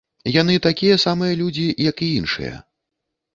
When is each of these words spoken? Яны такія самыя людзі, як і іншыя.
Яны 0.35 0.55
такія 0.67 0.95
самыя 1.03 1.35
людзі, 1.41 1.67
як 1.89 2.03
і 2.07 2.09
іншыя. 2.17 2.53